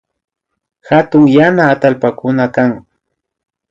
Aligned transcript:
Hatun 0.89 1.25
yana 1.35 1.63
atallpakuna 1.73 2.45
kan 2.55 2.71